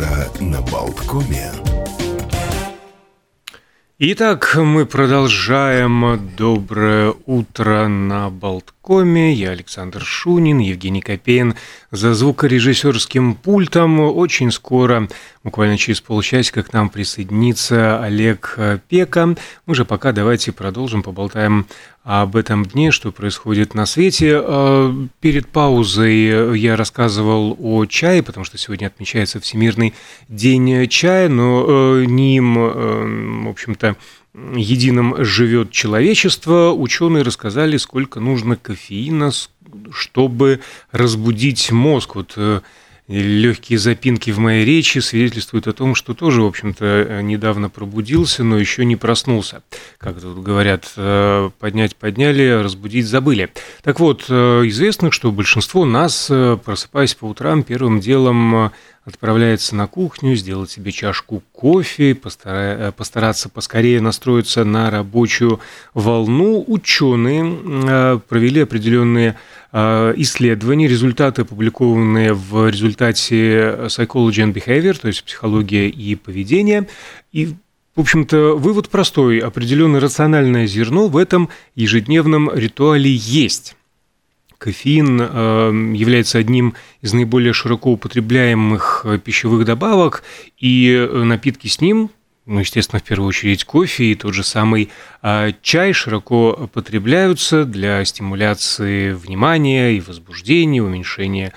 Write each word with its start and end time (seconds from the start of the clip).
утро 0.00 0.40
на 0.40 0.62
Болткоме. 0.62 1.50
Итак, 3.98 4.54
мы 4.56 4.86
продолжаем. 4.86 6.30
Доброе 6.36 7.14
утро 7.26 7.86
на 7.86 8.30
Болткоме. 8.30 8.79
Я 8.92 9.50
Александр 9.50 10.02
Шунин, 10.02 10.58
Евгений 10.58 11.00
Копейн 11.00 11.54
за 11.92 12.12
звукорежиссерским 12.12 13.36
пультом. 13.36 14.00
Очень 14.00 14.50
скоро, 14.50 15.08
буквально 15.44 15.78
через 15.78 16.00
полчасика, 16.00 16.64
к 16.64 16.72
нам 16.72 16.88
присоединится 16.88 18.02
Олег 18.02 18.58
Пека. 18.88 19.36
Мы 19.66 19.74
же 19.76 19.84
пока 19.84 20.10
давайте 20.10 20.50
продолжим, 20.50 21.04
поболтаем 21.04 21.68
об 22.02 22.34
этом 22.34 22.64
дне, 22.64 22.90
что 22.90 23.12
происходит 23.12 23.74
на 23.74 23.86
свете. 23.86 24.40
Э, 24.42 24.92
перед 25.20 25.46
паузой 25.48 26.58
я 26.58 26.74
рассказывал 26.74 27.56
о 27.60 27.84
чае, 27.84 28.22
потому 28.22 28.44
что 28.44 28.58
сегодня 28.58 28.86
отмечается 28.86 29.38
Всемирный 29.38 29.94
день 30.28 30.88
чая, 30.88 31.28
но 31.28 31.64
э, 31.68 32.04
ним, 32.06 32.58
э, 32.58 33.44
в 33.44 33.48
общем-то, 33.48 33.96
единым 34.34 35.24
живет 35.24 35.70
человечество. 35.70 36.72
Ученые 36.72 37.22
рассказали, 37.22 37.76
сколько 37.76 38.20
нужно 38.20 38.56
кофеина, 38.56 39.30
чтобы 39.92 40.60
разбудить 40.92 41.70
мозг. 41.70 42.14
Вот 42.14 42.38
легкие 43.10 43.78
запинки 43.78 44.30
в 44.30 44.38
моей 44.38 44.64
речи 44.64 45.00
свидетельствуют 45.00 45.66
о 45.66 45.72
том, 45.72 45.94
что 45.94 46.14
тоже, 46.14 46.42
в 46.42 46.46
общем-то, 46.46 47.20
недавно 47.22 47.68
пробудился, 47.68 48.44
но 48.44 48.56
еще 48.56 48.84
не 48.84 48.96
проснулся. 48.96 49.62
Как 49.98 50.20
тут 50.20 50.42
говорят, 50.42 50.92
э, 50.96 51.50
поднять 51.58 51.96
подняли, 51.96 52.62
разбудить 52.62 53.06
забыли. 53.06 53.50
Так 53.82 53.98
вот, 53.98 54.26
э, 54.28 54.62
известно, 54.66 55.10
что 55.10 55.32
большинство 55.32 55.84
нас, 55.84 56.28
э, 56.30 56.56
просыпаясь 56.64 57.14
по 57.14 57.24
утрам, 57.24 57.64
первым 57.64 57.98
делом 57.98 58.70
отправляется 59.04 59.74
на 59.74 59.86
кухню, 59.86 60.36
сделать 60.36 60.70
себе 60.70 60.92
чашку 60.92 61.42
кофе, 61.52 62.14
постараться 62.14 63.48
поскорее 63.48 64.00
настроиться 64.00 64.64
на 64.64 64.90
рабочую 64.90 65.60
волну. 65.94 66.64
Ученые 66.66 68.20
провели 68.28 68.60
определенные 68.60 69.36
Э, 69.72 70.12
исследований, 70.16 70.88
результаты, 70.88 71.42
опубликованные 71.42 72.32
в 72.32 72.68
результате 72.68 73.86
Psychology 73.86 74.44
and 74.44 74.52
Behavior, 74.52 74.98
то 75.00 75.06
есть 75.06 75.22
психология 75.22 75.88
и 75.88 76.16
поведение. 76.16 76.88
И 77.32 77.54
в 77.94 78.00
общем-то, 78.00 78.56
вывод 78.56 78.88
простой. 78.88 79.38
Определенное 79.38 80.00
рациональное 80.00 80.66
зерно 80.66 81.08
в 81.08 81.16
этом 81.16 81.50
ежедневном 81.74 82.50
ритуале 82.52 83.12
есть. 83.12 83.76
Кофеин 84.60 85.18
э, 85.20 85.94
является 85.96 86.36
одним 86.36 86.74
из 87.00 87.14
наиболее 87.14 87.54
широко 87.54 87.92
употребляемых 87.92 89.02
э, 89.04 89.18
пищевых 89.18 89.64
добавок, 89.64 90.22
и 90.58 91.08
напитки 91.12 91.66
с 91.66 91.80
ним 91.80 92.10
ну, 92.46 92.58
естественно, 92.60 92.98
в 92.98 93.04
первую 93.04 93.28
очередь 93.28 93.64
кофе 93.64 94.06
и 94.06 94.14
тот 94.16 94.34
же 94.34 94.42
самый 94.42 94.90
а, 95.22 95.52
чай 95.62 95.92
широко 95.92 96.68
потребляются 96.72 97.64
для 97.64 98.04
стимуляции 98.04 99.12
внимания 99.12 99.92
и 99.92 100.00
возбуждения, 100.00 100.82
уменьшения 100.82 101.52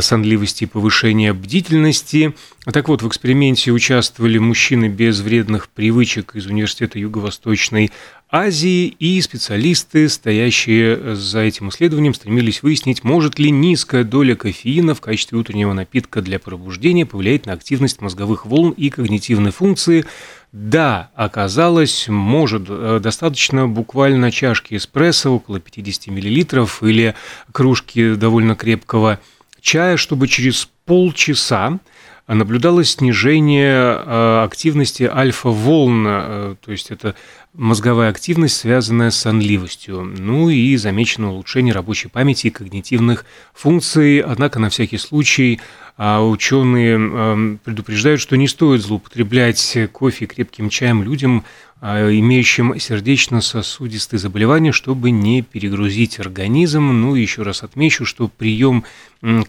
сонливости 0.00 0.64
и 0.64 0.66
повышения 0.66 1.32
бдительности. 1.32 2.34
Так 2.64 2.88
вот, 2.88 3.02
в 3.02 3.08
эксперименте 3.08 3.70
участвовали 3.70 4.38
мужчины 4.38 4.88
без 4.88 5.20
вредных 5.20 5.68
привычек 5.68 6.34
из 6.34 6.46
Университета 6.46 6.98
Юго-Восточной 6.98 7.90
Азии, 8.30 8.88
и 8.88 9.20
специалисты, 9.20 10.08
стоящие 10.08 11.14
за 11.14 11.40
этим 11.40 11.68
исследованием, 11.68 12.14
стремились 12.14 12.64
выяснить, 12.64 13.04
может 13.04 13.38
ли 13.38 13.52
низкая 13.52 14.02
доля 14.02 14.34
кофеина 14.34 14.96
в 14.96 15.00
качестве 15.00 15.38
утреннего 15.38 15.72
напитка 15.72 16.20
для 16.20 16.40
пробуждения 16.40 17.06
повлиять 17.06 17.46
на 17.46 17.52
активность 17.52 18.00
мозговых 18.00 18.44
волн 18.44 18.72
и 18.72 18.90
когнитивные 18.90 19.52
функции. 19.52 20.04
Да, 20.50 21.10
оказалось, 21.14 22.08
может, 22.08 22.64
э, 22.68 23.00
достаточно 23.00 23.68
буквально 23.68 24.32
чашки 24.32 24.74
эспрессо, 24.74 25.30
около 25.30 25.60
50 25.60 26.08
мл, 26.08 26.68
или 26.88 27.14
кружки 27.52 28.14
довольно 28.14 28.56
крепкого 28.56 29.20
чая, 29.64 29.96
чтобы 29.96 30.28
через 30.28 30.68
полчаса 30.84 31.80
наблюдалось 32.28 32.92
снижение 32.92 33.72
э, 33.74 34.44
активности 34.44 35.02
альфа-волн, 35.02 36.04
э, 36.06 36.54
то 36.64 36.70
есть 36.70 36.90
это 36.90 37.16
мозговая 37.54 38.10
активность, 38.10 38.56
связанная 38.56 39.10
с 39.10 39.16
сонливостью. 39.16 40.02
Ну 40.02 40.50
и 40.50 40.76
замечено 40.76 41.32
улучшение 41.32 41.72
рабочей 41.74 42.08
памяти 42.08 42.48
и 42.48 42.50
когнитивных 42.50 43.24
функций. 43.52 44.20
Однако 44.20 44.58
на 44.58 44.68
всякий 44.68 44.98
случай 44.98 45.60
а, 45.96 46.22
ученые 46.26 46.98
э, 46.98 47.56
предупреждают, 47.64 48.20
что 48.20 48.36
не 48.36 48.48
стоит 48.48 48.82
злоупотреблять 48.82 49.78
кофе 49.92 50.24
и 50.24 50.28
крепким 50.28 50.68
чаем 50.68 51.02
людям, 51.02 51.44
имеющим 51.80 52.78
сердечно-сосудистые 52.78 54.18
заболевания, 54.18 54.72
чтобы 54.72 55.10
не 55.10 55.42
перегрузить 55.42 56.18
организм. 56.18 56.92
Ну 56.92 57.14
еще 57.14 57.42
раз 57.42 57.62
отмечу, 57.62 58.06
что 58.06 58.28
прием 58.28 58.84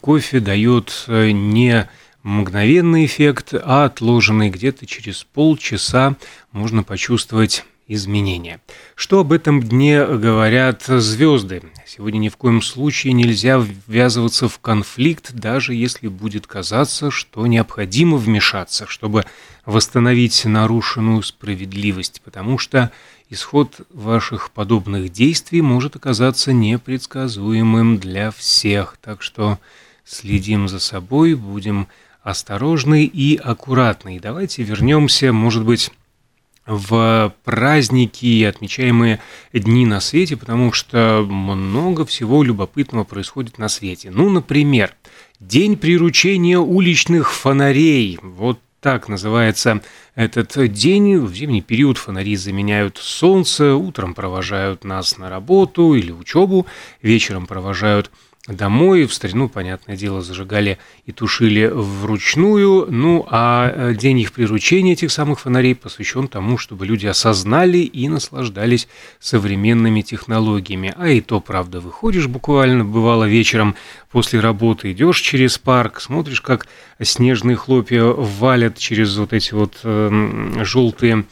кофе 0.01 0.39
дает 0.39 1.05
не 1.07 1.89
мгновенный 2.23 3.05
эффект, 3.05 3.53
а 3.53 3.85
отложенный 3.85 4.49
где-то 4.49 4.85
через 4.85 5.23
полчаса 5.23 6.15
можно 6.51 6.83
почувствовать 6.83 7.63
изменения. 7.87 8.59
Что 8.95 9.19
об 9.19 9.31
этом 9.31 9.61
дне 9.61 10.05
говорят 10.05 10.83
звезды? 10.85 11.63
Сегодня 11.85 12.17
ни 12.19 12.29
в 12.29 12.37
коем 12.37 12.61
случае 12.61 13.13
нельзя 13.13 13.63
ввязываться 13.87 14.49
в 14.49 14.59
конфликт, 14.59 15.33
даже 15.33 15.73
если 15.73 16.07
будет 16.07 16.47
казаться, 16.47 17.11
что 17.11 17.45
необходимо 17.45 18.17
вмешаться, 18.17 18.87
чтобы 18.87 19.25
восстановить 19.65 20.45
нарушенную 20.45 21.21
справедливость, 21.23 22.21
потому 22.23 22.57
что 22.57 22.91
исход 23.29 23.81
ваших 23.91 24.51
подобных 24.51 25.11
действий 25.11 25.61
может 25.61 25.95
оказаться 25.95 26.53
непредсказуемым 26.53 27.97
для 27.97 28.31
всех. 28.31 28.97
Так 29.01 29.21
что 29.21 29.59
следим 30.03 30.67
за 30.67 30.79
собой, 30.79 31.35
будем 31.35 31.87
осторожны 32.23 33.05
и 33.05 33.37
аккуратны. 33.37 34.17
И 34.17 34.19
давайте 34.19 34.63
вернемся, 34.63 35.31
может 35.31 35.63
быть, 35.63 35.91
в 36.65 37.33
праздники 37.43 38.25
и 38.25 38.43
отмечаемые 38.43 39.19
дни 39.53 39.85
на 39.85 39.99
свете, 39.99 40.35
потому 40.37 40.71
что 40.71 41.25
много 41.27 42.05
всего 42.05 42.43
любопытного 42.43 43.03
происходит 43.03 43.57
на 43.57 43.69
свете. 43.69 44.11
Ну, 44.11 44.29
например, 44.29 44.95
День 45.41 45.75
приручения 45.75 46.57
уличных 46.57 47.33
фонарей. 47.33 48.17
Вот 48.21 48.59
так 48.79 49.09
называется 49.09 49.81
этот 50.15 50.71
день. 50.71 51.17
В 51.17 51.35
зимний 51.35 51.61
период 51.61 51.97
фонари 51.97 52.37
заменяют 52.37 52.97
солнце, 52.97 53.75
утром 53.75 54.13
провожают 54.13 54.85
нас 54.85 55.17
на 55.17 55.29
работу 55.29 55.93
или 55.93 56.11
учебу, 56.11 56.67
вечером 57.01 57.47
провожают 57.47 58.11
домой. 58.47 59.05
В 59.05 59.13
старину, 59.13 59.49
понятное 59.49 59.95
дело, 59.95 60.21
зажигали 60.21 60.77
и 61.05 61.11
тушили 61.11 61.65
вручную. 61.65 62.87
Ну, 62.89 63.25
а 63.29 63.71
э, 63.73 63.95
день 63.95 64.19
их 64.19 64.31
приручения, 64.31 64.93
этих 64.93 65.11
самых 65.11 65.39
фонарей, 65.39 65.75
посвящен 65.75 66.27
тому, 66.27 66.57
чтобы 66.57 66.85
люди 66.85 67.07
осознали 67.07 67.79
и 67.79 68.07
наслаждались 68.07 68.87
современными 69.19 70.01
технологиями. 70.01 70.93
А 70.97 71.09
и 71.09 71.21
то, 71.21 71.39
правда, 71.39 71.79
выходишь 71.79 72.27
буквально, 72.27 72.85
бывало 72.85 73.23
вечером 73.23 73.75
после 74.11 74.39
работы, 74.39 74.91
идешь 74.91 75.19
через 75.19 75.57
парк, 75.57 75.99
смотришь, 75.99 76.41
как 76.41 76.67
снежные 77.01 77.55
хлопья 77.55 78.03
валят 78.03 78.77
через 78.77 79.17
вот 79.17 79.33
эти 79.33 79.53
вот 79.53 79.79
э, 79.83 80.63
желтые 80.63 81.25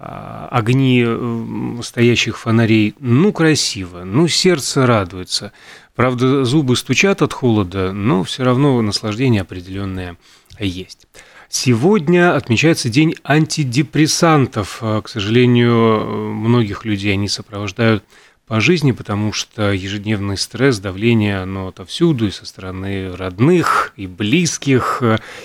а, 0.00 0.46
огни 0.52 1.02
э, 1.04 1.80
стоящих 1.82 2.38
фонарей. 2.38 2.94
Ну, 3.00 3.32
красиво, 3.32 4.04
ну, 4.04 4.28
сердце 4.28 4.86
радуется. 4.86 5.52
Правда, 5.98 6.44
зубы 6.44 6.76
стучат 6.76 7.22
от 7.22 7.32
холода, 7.32 7.92
но 7.92 8.22
все 8.22 8.44
равно 8.44 8.80
наслаждение 8.82 9.42
определенное 9.42 10.16
есть. 10.60 11.08
Сегодня 11.48 12.36
отмечается 12.36 12.88
день 12.88 13.16
антидепрессантов. 13.24 14.78
А, 14.80 15.02
к 15.02 15.08
сожалению, 15.08 16.34
многих 16.34 16.84
людей 16.84 17.14
они 17.14 17.26
сопровождают 17.26 18.04
по 18.46 18.60
жизни, 18.60 18.92
потому 18.92 19.32
что 19.32 19.72
ежедневный 19.72 20.36
стресс, 20.36 20.78
давление, 20.78 21.40
оно 21.40 21.66
отовсюду, 21.66 22.28
и 22.28 22.30
со 22.30 22.46
стороны 22.46 23.16
родных, 23.16 23.92
и 23.96 24.06
близких, 24.06 25.02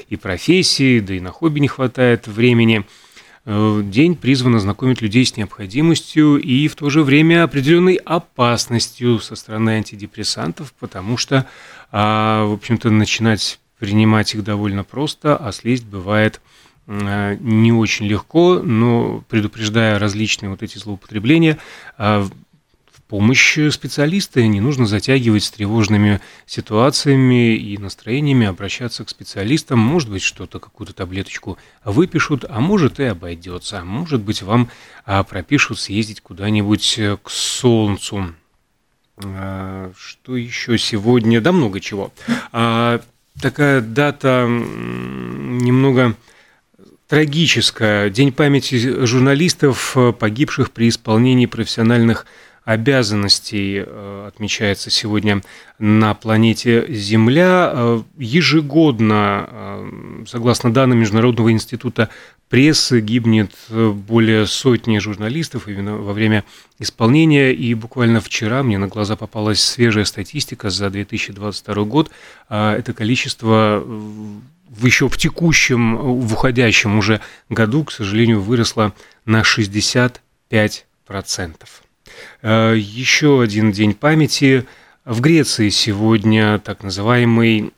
и 0.08 0.16
профессии, 0.18 1.00
да 1.00 1.16
и 1.16 1.20
на 1.20 1.32
хобби 1.32 1.62
не 1.62 1.68
хватает 1.68 2.28
времени– 2.28 2.86
день 3.46 4.16
призван 4.16 4.56
ознакомить 4.56 5.02
людей 5.02 5.26
с 5.26 5.36
необходимостью 5.36 6.38
и 6.38 6.68
в 6.70 6.76
то 6.76 6.90
же 6.90 7.04
время 7.04 7.44
определенной 7.44 7.96
опасностью 7.96 9.20
со 9.20 9.36
стороны 9.36 9.72
антидепрессантов, 9.72 10.74
потому 10.80 11.18
что, 11.18 11.46
а, 11.92 12.46
в 12.46 12.54
общем-то, 12.54 12.90
начинать 12.90 13.60
принимать 13.80 14.34
их 14.34 14.46
довольно 14.46 14.86
просто, 14.86 15.36
а 15.36 15.52
слезть 15.52 15.86
бывает 15.86 16.40
э, 16.88 17.38
не 17.42 17.74
очень 17.74 18.06
легко, 18.06 18.60
но 18.60 19.26
предупреждая 19.28 20.00
различные 20.00 20.50
вот 20.50 20.64
эти 20.64 20.78
злоупотребления, 20.78 21.58
а, 21.98 22.26
помощь 23.14 23.60
специалиста, 23.70 24.42
не 24.42 24.60
нужно 24.60 24.88
затягивать 24.88 25.44
с 25.44 25.52
тревожными 25.52 26.20
ситуациями 26.48 27.56
и 27.56 27.78
настроениями, 27.78 28.48
обращаться 28.48 29.06
к 29.06 29.10
специалистам. 29.10 29.78
Может 29.78 30.10
быть, 30.10 30.24
что-то, 30.24 30.60
какую-то 30.60 30.94
таблеточку 30.94 31.60
выпишут, 31.86 32.44
а 32.50 32.60
может 32.60 33.00
и 33.00 33.04
обойдется. 33.04 33.84
Может 33.86 34.24
быть, 34.24 34.42
вам 34.42 34.68
а, 35.06 35.22
пропишут 35.22 35.80
съездить 35.80 36.22
куда-нибудь 36.22 37.00
к 37.22 37.30
солнцу. 37.30 38.34
А, 39.24 39.92
что 39.96 40.36
еще 40.36 40.80
сегодня? 40.80 41.40
Да 41.40 41.52
много 41.52 41.82
чего. 41.82 42.12
А, 42.52 43.00
такая 43.40 43.82
дата 43.82 44.48
немного 44.50 46.16
трагическая. 47.08 48.10
День 48.10 48.32
памяти 48.32 49.06
журналистов, 49.06 49.96
погибших 50.18 50.72
при 50.72 50.90
исполнении 50.90 51.46
профессиональных 51.46 52.26
обязанностей 52.66 53.84
э, 53.86 54.26
отмечается 54.28 54.90
сегодня 54.90 55.42
на 55.80 56.14
планете 56.14 56.86
Земля. 56.90 57.72
Э, 57.74 58.02
ежегодно, 58.18 59.48
э, 59.50 60.24
согласно 60.28 60.74
данным 60.74 61.00
Международного 61.00 61.52
института 61.52 62.10
прессы, 62.50 63.02
гибнет 63.02 63.52
более 63.70 64.46
сотни 64.46 65.00
журналистов 65.00 65.68
именно 65.68 65.98
во 65.98 66.14
время 66.14 66.44
исполнения. 66.80 67.52
И 67.52 67.74
буквально 67.74 68.22
вчера 68.22 68.62
мне 68.62 68.78
на 68.78 68.88
глаза 68.88 69.16
попалась 69.16 69.62
свежая 69.62 70.06
статистика 70.06 70.70
за 70.70 70.92
2022 70.92 71.84
год. 71.86 72.12
Это 72.50 72.94
количество 72.94 73.84
в 74.74 74.86
еще 74.86 75.08
в 75.08 75.18
текущем, 75.18 75.98
в 75.98 76.34
уходящем 76.34 76.98
уже 76.98 77.22
году, 77.50 77.84
к 77.84 77.92
сожалению, 77.92 78.42
выросло 78.42 78.94
на 79.26 79.42
65%. 79.42 80.20
Э, 81.10 81.83
Еще 82.42 83.42
один 83.42 83.72
день 83.72 83.94
памяти. 83.94 84.66
В 85.06 85.22
Греции 85.22 85.70
сегодня 85.70 86.60
так 86.60 86.84
называемый 86.84 87.74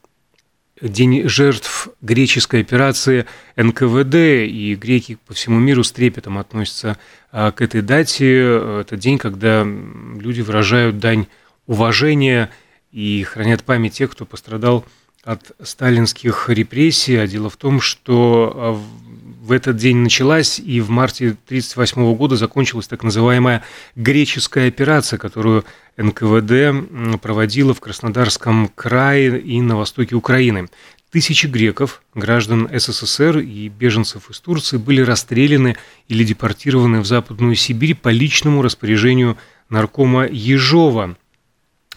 День 0.82 1.30
жертв 1.30 1.88
греческой 2.02 2.60
операции 2.60 3.26
НКВД, 3.56 4.16
и 4.16 4.76
греки 4.76 5.18
по 5.26 5.34
всему 5.34 5.58
миру 5.58 5.86
с 5.86 5.92
трепетом 5.94 6.38
относятся 6.38 6.98
э, 7.32 7.54
к 7.56 7.62
этой 7.62 7.82
дате. 7.82 8.82
Это 8.82 8.98
день, 8.98 9.18
когда 9.18 9.64
люди 9.64 10.42
выражают 10.42 11.00
дань 11.00 11.28
уважения 11.66 12.52
и 12.92 13.24
хранят 13.24 13.64
память 13.64 13.94
тех, 13.94 14.12
кто 14.12 14.26
пострадал 14.26 14.84
от 15.24 15.54
сталинских 15.64 16.50
репрессий. 16.50 17.16
А 17.16 17.26
дело 17.26 17.50
в 17.50 17.56
том, 17.56 17.80
что 17.80 18.82
э, 18.84 19.05
в 19.46 19.52
этот 19.52 19.78
день 19.78 19.98
началась, 19.98 20.60
и 20.60 20.82
в 20.82 20.90
марте 20.90 21.38
1938 21.46 22.16
года 22.16 22.36
закончилась 22.36 22.88
так 22.88 23.04
называемая 23.04 23.64
греческая 23.96 24.70
операция, 24.70 25.20
которую 25.20 25.66
НКВД 25.98 27.22
проводила 27.22 27.76
в 27.76 27.80
Краснодарском 27.80 28.70
крае 28.74 29.40
и 29.40 29.62
на 29.62 29.78
востоке 29.78 30.16
Украины. 30.16 30.68
Тысячи 31.12 31.46
греков, 31.46 32.02
граждан 32.16 32.68
СССР 32.74 33.38
и 33.38 33.70
беженцев 33.70 34.32
из 34.32 34.40
Турции 34.40 34.78
были 34.78 35.02
расстреляны 35.02 35.78
или 36.08 36.24
депортированы 36.24 37.02
в 37.02 37.06
Западную 37.06 37.56
Сибирь 37.56 37.96
по 37.96 38.10
личному 38.10 38.64
распоряжению 38.64 39.38
наркома 39.70 40.26
Ежова– 40.26 41.16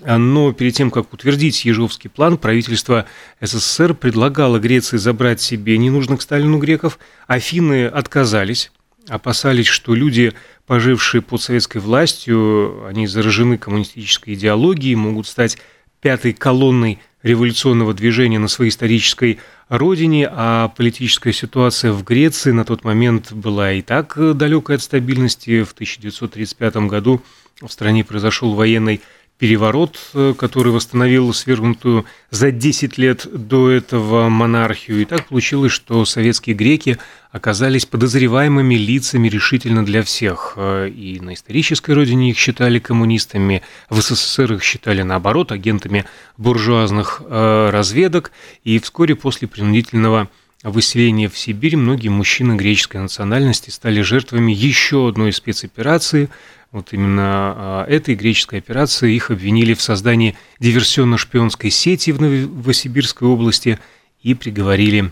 но 0.00 0.52
перед 0.52 0.74
тем, 0.74 0.90
как 0.90 1.12
утвердить 1.12 1.64
Ежовский 1.64 2.08
план, 2.08 2.38
правительство 2.38 3.06
СССР 3.40 3.94
предлагало 3.94 4.58
Греции 4.58 4.96
забрать 4.96 5.40
себе 5.40 5.78
ненужных 5.78 6.22
Сталину 6.22 6.58
греков. 6.58 6.98
Афины 7.26 7.86
отказались, 7.86 8.70
опасались, 9.08 9.66
что 9.66 9.94
люди, 9.94 10.32
пожившие 10.66 11.22
под 11.22 11.42
советской 11.42 11.78
властью, 11.78 12.86
они 12.86 13.06
заражены 13.06 13.58
коммунистической 13.58 14.34
идеологией, 14.34 14.94
могут 14.94 15.26
стать 15.26 15.58
пятой 16.00 16.32
колонной 16.32 17.00
революционного 17.22 17.94
движения 17.94 18.38
на 18.38 18.48
своей 18.48 18.70
исторической 18.70 19.40
родине, 19.68 20.28
а 20.30 20.68
политическая 20.68 21.32
ситуация 21.32 21.92
в 21.92 22.04
Греции 22.04 22.52
на 22.52 22.64
тот 22.64 22.84
момент 22.84 23.32
была 23.32 23.72
и 23.72 23.82
так 23.82 24.16
далекой 24.36 24.76
от 24.76 24.82
стабильности. 24.82 25.62
В 25.62 25.72
1935 25.72 26.76
году 26.88 27.20
в 27.60 27.68
стране 27.68 28.04
произошел 28.04 28.54
военный 28.54 29.00
переворот, 29.38 29.98
э, 30.14 30.34
который 30.36 30.72
восстановил 30.72 31.32
свергнутую 31.32 32.04
за 32.30 32.50
10 32.50 32.98
лет 32.98 33.26
до 33.32 33.70
этого 33.70 34.28
монархию. 34.28 35.00
И 35.00 35.04
так 35.04 35.28
получилось, 35.28 35.72
что 35.72 36.04
советские 36.04 36.56
греки 36.56 36.98
оказались 37.30 37.86
подозреваемыми 37.86 38.74
лицами 38.74 39.28
решительно 39.28 39.84
для 39.84 40.02
всех. 40.02 40.54
Э, 40.56 40.88
и 40.88 41.20
на 41.20 41.34
исторической 41.34 41.92
родине 41.92 42.30
их 42.30 42.38
считали 42.38 42.80
коммунистами, 42.80 43.62
в 43.88 44.00
СССР 44.00 44.54
их 44.54 44.64
считали, 44.64 45.02
наоборот, 45.02 45.52
агентами 45.52 46.04
буржуазных 46.36 47.22
э, 47.24 47.70
разведок. 47.70 48.32
И 48.64 48.80
вскоре 48.80 49.14
после 49.14 49.46
принудительного 49.46 50.28
выселения 50.64 51.28
в 51.28 51.38
Сибирь 51.38 51.76
многие 51.76 52.08
мужчины 52.08 52.56
греческой 52.56 53.02
национальности 53.02 53.70
стали 53.70 54.00
жертвами 54.00 54.50
еще 54.50 55.08
одной 55.08 55.32
спецоперации– 55.32 56.28
вот 56.70 56.92
именно 56.92 57.54
а, 57.56 57.86
этой 57.88 58.14
греческой 58.14 58.58
операции 58.58 59.14
их 59.14 59.30
обвинили 59.30 59.74
в 59.74 59.80
создании 59.80 60.36
диверсионно-шпионской 60.60 61.70
сети 61.70 62.10
в 62.10 62.20
Новосибирской 62.20 63.26
области 63.26 63.78
и 64.22 64.34
приговорили 64.34 65.10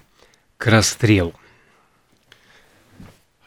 к 0.58 0.66
расстрелу. 0.66 1.32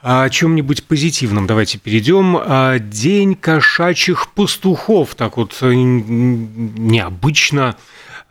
А 0.02 0.24
о 0.24 0.30
чем-нибудь 0.30 0.86
позитивном 0.86 1.46
давайте 1.46 1.78
перейдем. 1.78 2.38
А, 2.38 2.80
День 2.80 3.36
кошачьих 3.36 4.30
пастухов, 4.34 5.14
так 5.14 5.38
вот 5.38 5.56
э, 5.62 5.72
необычно, 5.74 7.76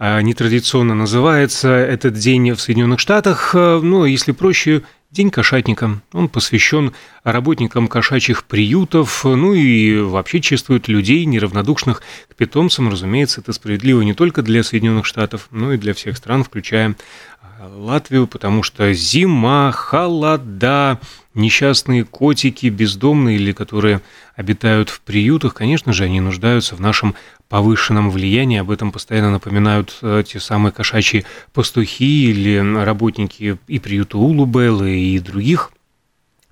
нетрадиционно 0.00 0.94
называется 0.94 1.70
этот 1.70 2.14
день 2.14 2.52
в 2.52 2.60
Соединенных 2.60 3.00
Штатах. 3.00 3.52
Ну, 3.52 4.04
если 4.04 4.30
проще, 4.30 4.84
День 5.10 5.30
кошатника. 5.30 6.02
Он 6.12 6.28
посвящен 6.28 6.92
работникам 7.24 7.88
кошачьих 7.88 8.44
приютов, 8.44 9.24
ну 9.24 9.54
и 9.54 10.00
вообще 10.00 10.42
чествует 10.42 10.86
людей, 10.86 11.24
неравнодушных 11.24 12.02
к 12.28 12.34
питомцам. 12.34 12.90
Разумеется, 12.90 13.40
это 13.40 13.54
справедливо 13.54 14.02
не 14.02 14.12
только 14.12 14.42
для 14.42 14.62
Соединенных 14.62 15.06
Штатов, 15.06 15.48
но 15.50 15.72
и 15.72 15.78
для 15.78 15.94
всех 15.94 16.18
стран, 16.18 16.44
включая 16.44 16.94
а, 17.40 17.70
Латвию, 17.74 18.26
потому 18.26 18.62
что 18.62 18.92
зима, 18.92 19.72
холода, 19.72 21.00
несчастные 21.38 22.04
котики, 22.04 22.66
бездомные 22.66 23.36
или 23.36 23.52
которые 23.52 24.02
обитают 24.36 24.90
в 24.90 25.00
приютах, 25.00 25.54
конечно 25.54 25.92
же, 25.92 26.04
они 26.04 26.20
нуждаются 26.20 26.76
в 26.76 26.80
нашем 26.80 27.14
повышенном 27.48 28.10
влиянии. 28.10 28.58
Об 28.58 28.70
этом 28.70 28.92
постоянно 28.92 29.30
напоминают 29.30 29.96
э, 30.02 30.22
те 30.26 30.38
самые 30.38 30.72
кошачьи 30.72 31.24
пастухи 31.52 32.30
или 32.30 32.58
работники 32.84 33.58
и 33.66 33.78
приюта 33.78 34.18
Улубеллы 34.18 34.98
и 34.98 35.18
других. 35.18 35.72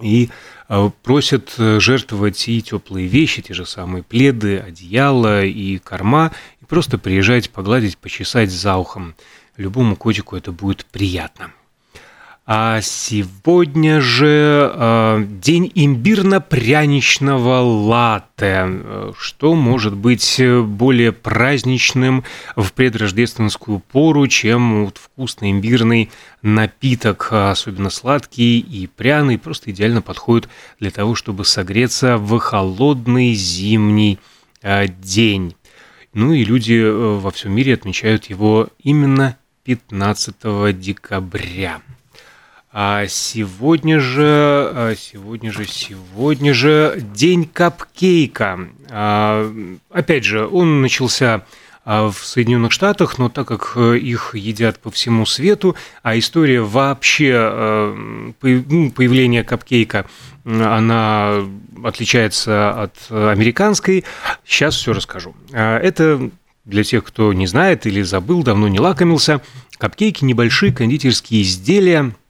И 0.00 0.30
э, 0.68 0.90
просят 1.02 1.54
э, 1.58 1.80
жертвовать 1.80 2.48
и 2.48 2.62
теплые 2.62 3.06
вещи, 3.06 3.42
те 3.42 3.54
же 3.54 3.66
самые 3.66 4.02
пледы, 4.02 4.58
одеяла 4.58 5.44
и 5.44 5.78
корма, 5.78 6.32
и 6.60 6.64
просто 6.64 6.98
приезжать, 6.98 7.50
погладить, 7.50 7.98
почесать 7.98 8.50
за 8.50 8.76
ухом. 8.76 9.14
Любому 9.56 9.96
котику 9.96 10.36
это 10.36 10.52
будет 10.52 10.84
приятно. 10.86 11.50
А 12.48 12.80
сегодня 12.80 14.00
же 14.00 14.70
э, 14.72 15.24
день 15.42 15.72
имбирно-пряничного 15.74 17.58
латте. 17.58 19.12
Что 19.18 19.56
может 19.56 19.96
быть 19.96 20.40
более 20.40 21.10
праздничным 21.10 22.22
в 22.54 22.72
предрождественскую 22.72 23.80
пору, 23.80 24.28
чем 24.28 24.84
вот 24.84 24.98
вкусный 24.98 25.50
имбирный 25.50 26.08
напиток, 26.40 27.32
особенно 27.32 27.90
сладкий 27.90 28.60
и 28.60 28.86
пряный, 28.86 29.38
просто 29.38 29.72
идеально 29.72 30.00
подходит 30.00 30.48
для 30.78 30.92
того, 30.92 31.16
чтобы 31.16 31.44
согреться 31.44 32.16
в 32.16 32.38
холодный 32.38 33.34
зимний 33.34 34.20
э, 34.62 34.86
день. 34.86 35.56
Ну 36.14 36.32
и 36.32 36.44
люди 36.44 36.74
э, 36.74 37.18
во 37.18 37.32
всем 37.32 37.56
мире 37.56 37.74
отмечают 37.74 38.26
его 38.26 38.68
именно 38.78 39.36
15 39.64 40.78
декабря. 40.78 41.82
А 42.78 43.06
сегодня 43.08 44.00
же, 44.00 44.22
а 44.22 44.94
сегодня 44.94 45.50
же, 45.50 45.64
сегодня 45.64 46.52
же 46.52 47.02
день 47.14 47.48
капкейка. 47.50 48.68
А, 48.90 49.50
опять 49.88 50.24
же, 50.24 50.46
он 50.46 50.82
начался 50.82 51.46
а, 51.86 52.10
в 52.10 52.18
Соединенных 52.18 52.72
Штатах, 52.72 53.16
но 53.16 53.30
так 53.30 53.48
как 53.48 53.72
э, 53.76 53.96
их 53.96 54.34
едят 54.34 54.78
по 54.78 54.90
всему 54.90 55.24
свету, 55.24 55.74
а 56.02 56.18
история 56.18 56.60
вообще 56.60 57.32
э, 57.34 57.94
ну, 58.42 58.90
появления 58.90 59.42
капкейка, 59.42 60.04
она 60.44 61.46
отличается 61.82 62.82
от 62.82 63.10
американской, 63.10 64.04
сейчас 64.44 64.76
все 64.76 64.92
расскажу. 64.92 65.34
Это 65.50 66.30
для 66.66 66.84
тех, 66.84 67.04
кто 67.04 67.32
не 67.32 67.46
знает 67.46 67.86
или 67.86 68.02
забыл, 68.02 68.42
давно 68.42 68.68
не 68.68 68.80
лакомился, 68.80 69.40
капкейки– 69.78 70.24
небольшие 70.26 70.74
кондитерские 70.74 71.40
изделия– 71.40 72.14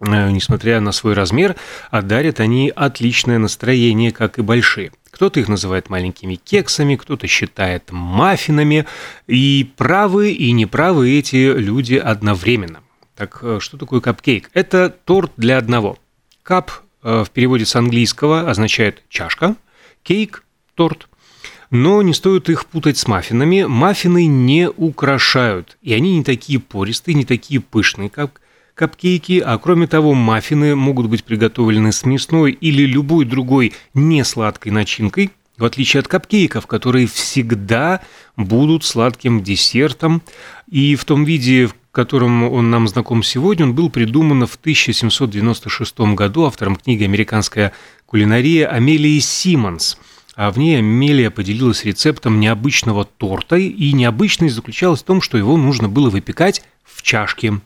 несмотря 0.00 0.80
на 0.80 0.92
свой 0.92 1.14
размер, 1.14 1.56
а 1.90 2.02
дарят 2.02 2.40
они 2.40 2.72
отличное 2.74 3.38
настроение, 3.38 4.12
как 4.12 4.38
и 4.38 4.42
большие. 4.42 4.92
Кто-то 5.10 5.40
их 5.40 5.48
называет 5.48 5.90
маленькими 5.90 6.36
кексами, 6.36 6.96
кто-то 6.96 7.26
считает 7.26 7.90
маффинами. 7.90 8.86
И 9.26 9.72
правы 9.76 10.30
и 10.32 10.52
неправы 10.52 11.18
эти 11.18 11.52
люди 11.56 11.94
одновременно. 11.94 12.80
Так 13.16 13.40
э, 13.42 13.58
что 13.60 13.76
такое 13.76 14.00
капкейк? 14.00 14.50
Это 14.54 14.90
торт 14.90 15.32
для 15.36 15.58
одного. 15.58 15.98
Кап 16.42 16.70
э, 17.02 17.24
в 17.24 17.30
переводе 17.30 17.66
с 17.66 17.74
английского 17.74 18.48
означает 18.48 19.02
чашка, 19.08 19.56
кейк– 20.02 20.44
торт. 20.74 21.08
Но 21.70 22.00
не 22.00 22.14
стоит 22.14 22.48
их 22.48 22.64
путать 22.66 22.96
с 22.96 23.06
маффинами. 23.06 23.64
Маффины 23.64 24.26
не 24.26 24.70
украшают, 24.70 25.76
и 25.82 25.92
они 25.92 26.16
не 26.16 26.24
такие 26.24 26.60
пористые, 26.60 27.14
не 27.14 27.24
такие 27.24 27.60
пышные, 27.60 28.08
как 28.08 28.40
капкейки, 28.78 29.42
а 29.44 29.58
кроме 29.58 29.86
того, 29.86 30.14
маффины 30.14 30.76
могут 30.76 31.08
быть 31.08 31.24
приготовлены 31.24 31.92
с 31.92 32.04
мясной 32.04 32.52
или 32.52 32.84
любой 32.84 33.24
другой 33.24 33.74
несладкой 33.92 34.72
начинкой, 34.72 35.30
в 35.58 35.64
отличие 35.64 36.00
от 36.00 36.08
капкейков, 36.08 36.66
которые 36.68 37.08
всегда 37.08 38.00
будут 38.36 38.84
сладким 38.84 39.42
десертом. 39.42 40.22
И 40.70 40.94
в 40.94 41.04
том 41.04 41.24
виде, 41.24 41.66
в 41.66 41.74
котором 41.90 42.44
он 42.44 42.70
нам 42.70 42.86
знаком 42.86 43.24
сегодня, 43.24 43.66
он 43.66 43.74
был 43.74 43.90
придуман 43.90 44.46
в 44.46 44.54
1796 44.54 45.98
году 46.14 46.44
автором 46.44 46.76
книги 46.76 47.02
«Американская 47.02 47.72
кулинария» 48.06 48.68
Амелии 48.68 49.18
Симмонс. 49.18 49.98
А 50.36 50.52
в 50.52 50.58
ней 50.58 50.78
Амелия 50.78 51.30
поделилась 51.30 51.84
рецептом 51.84 52.38
необычного 52.38 53.04
торта, 53.04 53.56
и 53.56 53.92
необычность 53.92 54.54
заключалась 54.54 55.00
в 55.00 55.04
том, 55.04 55.20
что 55.20 55.36
его 55.36 55.56
нужно 55.56 55.88
было 55.88 56.10
выпекать 56.10 56.62
в 56.98 57.02
чашке. 57.02 57.60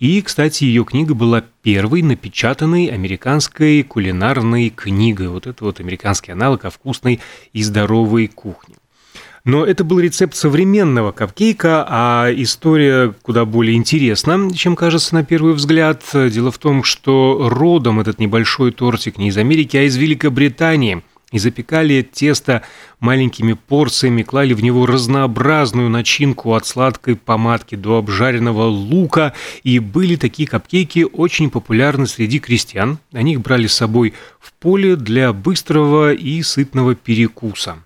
И, 0.00 0.20
кстати, 0.22 0.64
ее 0.64 0.84
книга 0.84 1.14
была 1.14 1.44
первой 1.62 2.02
напечатанной 2.02 2.86
американской 2.86 3.84
кулинарной 3.84 4.70
книгой. 4.70 5.28
Вот 5.28 5.46
это 5.46 5.64
вот 5.64 5.78
американский 5.78 6.32
аналог 6.32 6.64
о 6.64 6.70
вкусной 6.70 7.20
и 7.52 7.62
здоровой 7.62 8.26
кухне. 8.26 8.74
Но 9.44 9.64
это 9.64 9.84
был 9.84 9.98
рецепт 10.00 10.34
современного 10.34 11.12
капкейка, 11.12 11.84
а 11.88 12.28
история 12.34 13.14
куда 13.22 13.44
более 13.44 13.76
интересна, 13.76 14.50
чем 14.54 14.76
кажется 14.76 15.14
на 15.14 15.24
первый 15.24 15.54
взгляд. 15.54 16.02
Дело 16.12 16.50
в 16.50 16.58
том, 16.58 16.82
что 16.84 17.48
родом 17.48 18.00
этот 18.00 18.18
небольшой 18.18 18.72
тортик 18.72 19.18
не 19.18 19.28
из 19.28 19.36
Америки, 19.36 19.76
а 19.76 19.82
из 19.82 19.96
Великобритании– 19.96 21.02
и 21.32 21.38
запекали 21.38 22.02
тесто 22.02 22.62
маленькими 23.00 23.54
порциями, 23.54 24.22
клали 24.22 24.54
в 24.54 24.62
него 24.62 24.86
разнообразную 24.86 25.88
начинку 25.88 26.54
от 26.54 26.66
сладкой 26.66 27.16
помадки 27.16 27.74
до 27.74 27.98
обжаренного 27.98 28.64
лука, 28.64 29.32
и 29.64 29.78
были 29.78 30.16
такие 30.16 30.48
капкейки 30.48 31.06
очень 31.10 31.50
популярны 31.50 32.06
среди 32.06 32.38
крестьян. 32.38 32.98
Они 33.12 33.32
их 33.32 33.40
брали 33.40 33.66
с 33.66 33.74
собой 33.74 34.14
в 34.38 34.52
поле 34.52 34.96
для 34.96 35.32
быстрого 35.32 36.12
и 36.12 36.42
сытного 36.42 36.94
перекуса. 36.94 37.78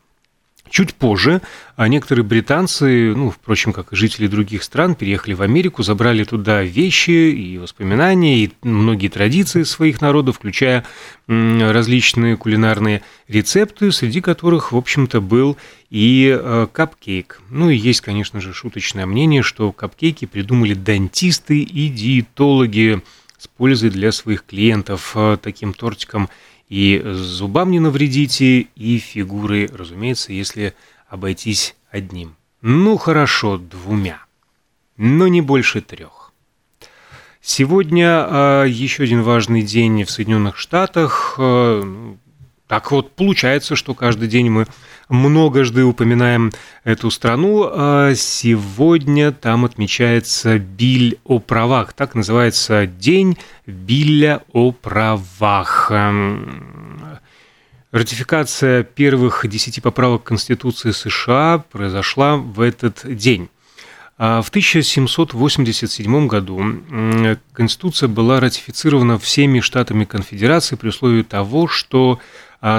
Чуть 0.71 0.95
позже 0.95 1.41
а 1.77 1.89
некоторые 1.89 2.25
британцы, 2.25 3.15
ну, 3.15 3.31
впрочем, 3.31 3.75
как 3.75 3.93
и 3.93 3.97
жители 3.97 4.27
других 4.29 4.63
стран, 4.63 4.95
переехали 4.95 5.35
в 5.35 5.43
Америку, 5.43 5.83
забрали 5.83 6.25
туда 6.25 6.63
вещи 6.63 7.11
и 7.11 7.59
воспоминания, 7.59 8.45
и 8.45 8.53
многие 8.63 9.09
традиции 9.09 9.63
своих 9.63 10.01
народов, 10.01 10.37
включая 10.37 10.87
различные 11.29 12.39
кулинарные 12.39 13.03
рецепты, 13.29 13.93
среди 13.93 14.23
которых, 14.23 14.73
в 14.73 14.77
общем-то, 14.77 15.21
был 15.21 15.59
и 15.91 16.35
э, 16.35 16.67
капкейк. 16.73 17.43
Ну 17.51 17.69
и 17.69 17.77
есть, 17.77 18.01
конечно 18.01 18.41
же, 18.41 18.55
шуточное 18.55 19.05
мнение, 19.05 19.43
что 19.43 19.71
капкейки 19.71 20.25
придумали 20.25 20.73
дантисты 20.73 21.61
и 21.61 21.89
диетологи 21.89 23.03
с 23.37 23.49
пользой 23.49 23.91
для 23.91 24.13
своих 24.13 24.47
клиентов. 24.47 25.13
Э, 25.15 25.37
таким 25.41 25.75
тортиком 25.75 26.31
и 26.69 27.01
зубам 27.05 27.71
не 27.71 27.81
навредите, 27.81 28.67
и 28.75 28.99
фигуры, 28.99 29.69
разумеется, 29.73 30.33
если 30.33 30.75
обойтись 31.09 31.77
одним. 31.91 32.37
Ну 32.63 32.97
хорошо, 32.97 33.59
двумя, 33.59 34.25
но 34.97 35.29
не 35.29 35.41
больше 35.41 35.81
трех. 35.81 36.33
Сегодня 37.41 38.27
э, 38.29 38.65
еще 38.69 39.05
один 39.05 39.23
важный 39.23 39.63
день 39.63 40.03
в 40.03 40.11
Соединенных 40.11 40.57
Штатах. 40.57 41.37
Э, 41.39 41.83
ну, 41.85 42.19
так 42.69 42.91
вот, 42.91 43.13
получается, 43.13 43.77
что 43.77 43.95
каждый 43.95 44.27
день 44.29 44.51
мы 44.51 44.67
многожды 45.09 45.85
упоминаем 45.85 46.53
эту 46.83 47.11
страну. 47.11 47.71
А 47.73 48.15
сегодня 48.17 49.31
там 49.31 49.65
отмечается 49.65 50.59
Биль 50.59 51.19
о 51.25 51.39
правах. 51.39 51.93
Так 51.93 52.17
называется 52.17 52.87
День 52.87 53.39
Билля 53.67 54.43
о 54.53 54.73
правах. 54.73 55.93
Эм, 55.93 57.19
ратификация 57.93 58.83
первых 58.83 59.47
десяти 59.49 59.81
поправок 59.81 60.25
Конституции 60.25 60.91
США 60.91 61.65
произошла 61.71 62.37
в 62.37 62.61
этот 62.61 63.03
день. 63.05 63.49
А 64.19 64.41
в 64.41 64.49
1787 64.49 66.27
году 66.27 66.65
Конституция 67.53 68.09
была 68.09 68.41
ратифицирована 68.41 69.19
всеми 69.19 69.61
штатами 69.61 70.05
Конфедерации 70.07 70.75
при 70.75 70.89
условии 70.89 71.23
того, 71.23 71.69
что 71.69 72.19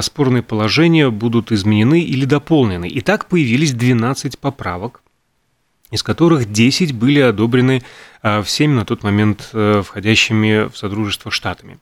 спорные 0.01 0.43
положения 0.43 1.09
будут 1.09 1.51
изменены 1.51 2.01
или 2.01 2.25
дополнены. 2.25 2.87
И 2.87 3.01
так 3.01 3.27
появились 3.27 3.73
12 3.73 4.37
поправок, 4.37 5.01
из 5.91 6.03
которых 6.03 6.51
10 6.51 6.93
были 6.93 7.19
одобрены 7.19 7.83
а, 8.21 8.41
всеми 8.41 8.73
на 8.73 8.85
тот 8.85 9.03
момент 9.03 9.49
э, 9.53 9.81
входящими 9.85 10.69
в 10.69 10.77
Содружество 10.77 11.31
штатами. 11.31 11.79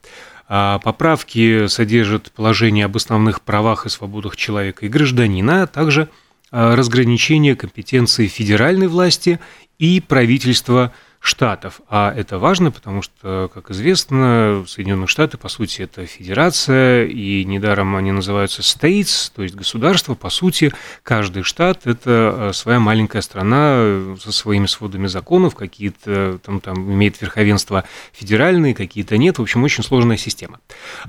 А 0.47 0.77
поправки 0.79 1.65
содержат 1.67 2.31
положение 2.31 2.85
об 2.85 2.95
основных 2.95 3.41
правах 3.41 3.87
и 3.87 3.89
свободах 3.89 4.35
человека 4.35 4.85
и 4.85 4.89
гражданина, 4.89 5.63
а 5.63 5.67
также 5.67 6.07
разграничение 6.51 7.55
компетенции 7.55 8.27
федеральной 8.27 8.87
власти 8.87 9.39
и 9.79 9.99
правительства 9.99 10.93
штатов. 11.25 11.81
А 11.89 12.13
это 12.15 12.37
важно, 12.39 12.71
потому 12.71 13.01
что, 13.01 13.49
как 13.53 13.71
известно, 13.71 14.63
Соединенные 14.67 15.07
Штаты, 15.07 15.37
по 15.37 15.49
сути, 15.49 15.81
это 15.81 16.05
федерация, 16.05 17.05
и 17.05 17.43
недаром 17.45 17.95
они 17.95 18.11
называются 18.11 18.61
states, 18.61 19.31
то 19.35 19.43
есть 19.43 19.55
государство. 19.55 20.13
По 20.13 20.29
сути, 20.29 20.71
каждый 21.03 21.43
штат– 21.43 21.81
это 21.87 22.49
э, 22.49 22.53
своя 22.53 22.79
маленькая 22.79 23.21
страна 23.21 23.73
э, 23.77 24.15
со 24.21 24.31
своими 24.31 24.67
сводами 24.67 25.07
законов, 25.07 25.55
какие-то 25.55 26.39
там, 26.43 26.59
там 26.59 26.93
имеет 26.93 27.19
верховенство 27.21 27.85
федеральные, 28.13 28.75
какие-то 28.75 29.17
нет. 29.17 29.39
В 29.39 29.41
общем, 29.41 29.63
очень 29.63 29.83
сложная 29.83 30.17
система. 30.17 30.59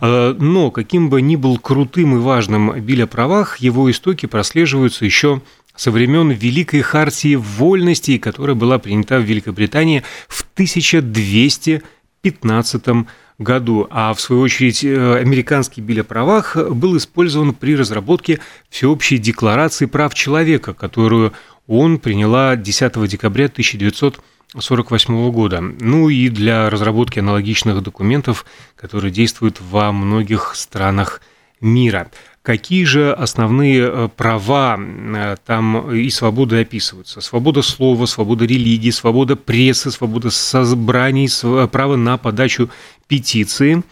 Э, 0.00 0.34
но 0.38 0.70
каким 0.70 1.10
бы 1.10 1.20
ни 1.20 1.36
был 1.36 1.58
крутым 1.58 2.16
и 2.16 2.20
важным 2.20 2.80
Биль 2.80 3.04
о 3.04 3.06
правах, 3.06 3.58
его 3.58 3.90
истоки 3.90 4.26
прослеживаются 4.26 5.04
еще 5.04 5.42
со 5.76 5.90
времен 5.90 6.30
Великой 6.30 6.82
Хартии 6.82 7.36
Вольностей, 7.36 8.18
которая 8.18 8.56
была 8.56 8.78
принята 8.78 9.18
в 9.18 9.22
Великобритании 9.22 10.02
в 10.28 10.46
1215 10.54 13.06
году, 13.38 13.86
а 13.90 14.14
в 14.14 14.20
свою 14.20 14.42
очередь 14.42 14.82
э, 14.82 15.18
американский 15.18 15.80
биль 15.80 16.00
о 16.00 16.04
правах 16.04 16.56
был 16.56 16.96
использован 16.96 17.52
при 17.52 17.76
разработке 17.76 18.40
Всеобщей 18.70 19.18
декларации 19.18 19.86
прав 19.86 20.14
человека, 20.14 20.72
которую 20.72 21.32
он 21.66 21.98
приняла 21.98 22.56
10 22.56 23.08
декабря 23.08 23.46
1948 23.46 25.30
года. 25.30 25.60
Ну 25.60 26.08
и 26.08 26.28
для 26.28 26.70
разработки 26.70 27.18
аналогичных 27.18 27.82
документов, 27.82 28.46
которые 28.74 29.10
действуют 29.10 29.60
во 29.60 29.92
многих 29.92 30.52
странах 30.54 31.20
мира. 31.60 32.10
Какие 32.46 32.84
же 32.84 33.12
основные 33.12 33.90
э, 33.90 34.08
права 34.14 34.78
э, 34.78 35.34
там 35.44 35.90
и 35.92 36.08
свободы 36.10 36.60
описываются? 36.60 37.20
Свобода 37.20 37.60
слова, 37.60 38.06
свобода 38.06 38.44
религии, 38.44 38.90
свобода 38.90 39.34
прессы, 39.34 39.90
свобода 39.90 40.30
собраний, 40.30 41.28
право 41.72 41.96
на 41.96 42.18
подачу 42.18 42.70
петиции, 43.08 43.82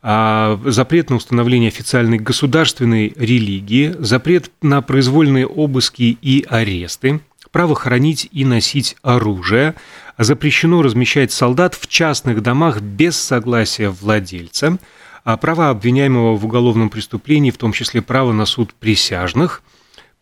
а, 0.00 0.58
запрет 0.64 1.10
на 1.10 1.16
установление 1.16 1.68
официальной 1.68 2.16
государственной 2.16 3.12
религии, 3.14 3.94
запрет 3.98 4.52
на 4.62 4.80
произвольные 4.80 5.46
обыски 5.46 6.16
и 6.22 6.46
аресты, 6.48 7.20
право 7.52 7.74
хранить 7.74 8.26
и 8.32 8.46
носить 8.46 8.96
оружие, 9.02 9.74
запрещено 10.16 10.80
размещать 10.80 11.30
солдат 11.30 11.74
в 11.74 11.86
частных 11.88 12.42
домах 12.42 12.80
без 12.80 13.18
согласия 13.18 13.90
владельца– 13.90 14.78
права 15.36 15.70
обвиняемого 15.70 16.36
в 16.36 16.44
уголовном 16.44 16.90
преступлении, 16.90 17.50
в 17.50 17.58
том 17.58 17.72
числе 17.72 18.02
право 18.02 18.32
на 18.32 18.46
суд 18.46 18.74
присяжных, 18.74 19.62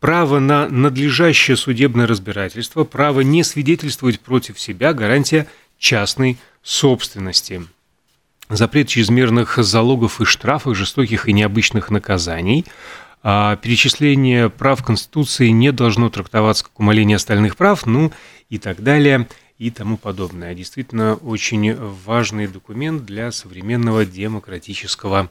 право 0.00 0.38
на 0.38 0.68
надлежащее 0.68 1.56
судебное 1.56 2.06
разбирательство, 2.06 2.84
право 2.84 3.20
не 3.20 3.44
свидетельствовать 3.44 4.20
против 4.20 4.58
себя, 4.58 4.92
гарантия 4.92 5.46
частной 5.78 6.38
собственности. 6.62 7.62
Запрет 8.48 8.88
чрезмерных 8.88 9.58
залогов 9.58 10.20
и 10.20 10.24
штрафов, 10.24 10.76
жестоких 10.76 11.28
и 11.28 11.32
необычных 11.32 11.90
наказаний. 11.90 12.64
А 13.22 13.56
перечисление 13.56 14.50
прав 14.50 14.84
Конституции 14.84 15.48
не 15.48 15.72
должно 15.72 16.10
трактоваться 16.10 16.64
как 16.64 16.78
умаление 16.78 17.16
остальных 17.16 17.56
прав, 17.56 17.84
ну 17.86 18.12
и 18.48 18.58
так 18.58 18.82
далее– 18.82 19.26
и 19.58 19.70
тому 19.70 19.96
подобное. 19.96 20.54
Действительно, 20.54 21.14
очень 21.14 21.74
важный 21.74 22.46
документ 22.46 23.04
для 23.04 23.32
современного 23.32 24.04
демократического 24.04 25.30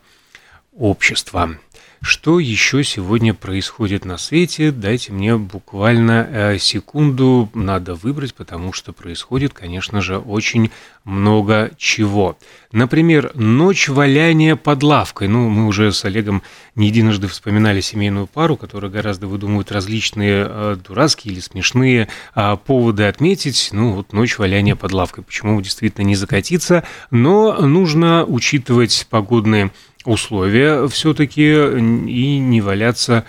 общества. 0.75 1.58
Что 2.02 2.40
еще 2.40 2.84
сегодня 2.84 3.34
происходит 3.34 4.06
на 4.06 4.18
свете? 4.18 4.72
Дайте 4.72 5.12
мне 5.12 5.38
буквально 5.38 6.28
э, 6.30 6.58
секунду, 6.60 7.50
надо 7.54 7.96
выбрать, 7.96 8.34
потому 8.36 8.74
что 8.74 8.94
происходит, 8.94 9.54
конечно 9.54 10.02
же, 10.02 10.18
очень 10.18 10.72
много 11.04 11.72
чего. 11.78 12.38
Например, 12.72 13.32
ночь 13.36 13.90
валяния 13.90 14.56
под 14.56 14.84
лавкой. 14.84 15.28
Ну, 15.28 15.50
мы 15.50 15.68
уже 15.68 15.92
с 15.92 16.04
Олегом 16.06 16.42
не 16.75 16.88
единожды 16.88 17.28
вспоминали 17.28 17.80
семейную 17.80 18.28
пару, 18.28 18.58
которая 18.58 18.92
гораздо 18.92 19.28
выдумывает 19.28 19.72
различные 19.72 20.46
э, 20.48 20.78
дурацкие 20.86 21.34
или 21.34 21.40
смешные 21.40 22.08
э, 22.36 22.58
поводы 22.66 23.04
отметить. 23.04 23.70
Ну, 23.72 23.94
вот 23.94 24.14
ночь 24.14 24.38
валяния 24.38 24.75
под 24.75 24.92
лавкой. 24.92 25.24
Почему 25.24 25.60
действительно 25.62 26.06
не 26.06 26.16
закатиться? 26.16 26.84
Но 27.12 27.54
нужно 27.62 28.25
учитывать 28.25 29.08
погодные 29.10 29.72
условия 30.08 30.88
все-таки 30.88 31.52
и 31.52 32.40
не 32.40 32.62
валяться 32.62 33.26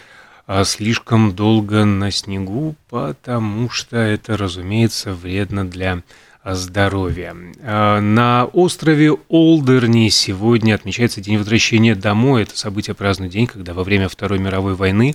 а, 0.47 0.64
слишком 0.64 1.35
долго 1.35 1.85
на 1.85 2.12
снегу, 2.12 2.76
потому 2.88 3.68
что 3.68 3.97
это, 3.97 4.37
разумеется, 4.37 5.12
вредно 5.12 5.66
для 5.66 6.02
здоровья. 6.45 7.37
А, 7.62 8.00
на 8.00 8.45
острове 8.45 9.12
Олдерни 9.28 10.09
сегодня 10.09 10.75
отмечается 10.75 11.21
День 11.21 11.38
возвращения 11.38 11.97
домой. 11.97 12.42
Это 12.42 12.56
событие 12.56 12.95
праздный 12.95 13.28
день, 13.28 13.49
когда 13.49 13.75
во 13.75 13.83
время 13.83 14.09
Второй 14.09 14.38
мировой 14.38 14.75
войны 14.75 15.14